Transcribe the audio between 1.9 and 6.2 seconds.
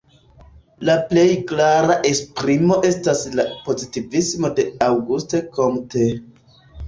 esprimo estas la pozitivismo de Auguste Comte.